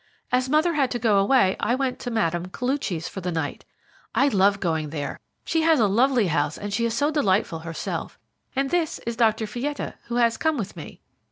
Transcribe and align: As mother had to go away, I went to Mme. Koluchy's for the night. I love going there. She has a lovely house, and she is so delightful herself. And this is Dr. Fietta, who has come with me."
As 0.31 0.49
mother 0.49 0.73
had 0.73 0.89
to 0.89 0.97
go 0.97 1.19
away, 1.19 1.55
I 1.59 1.75
went 1.75 1.99
to 1.99 2.09
Mme. 2.09 2.45
Koluchy's 2.47 3.07
for 3.07 3.21
the 3.21 3.31
night. 3.31 3.65
I 4.15 4.29
love 4.29 4.59
going 4.59 4.89
there. 4.89 5.19
She 5.45 5.61
has 5.61 5.79
a 5.79 5.85
lovely 5.87 6.25
house, 6.25 6.57
and 6.57 6.73
she 6.73 6.85
is 6.85 6.95
so 6.95 7.11
delightful 7.11 7.59
herself. 7.59 8.17
And 8.55 8.71
this 8.71 8.97
is 9.05 9.15
Dr. 9.15 9.45
Fietta, 9.45 9.93
who 10.07 10.15
has 10.15 10.37
come 10.37 10.57
with 10.57 10.75
me." 10.75 11.01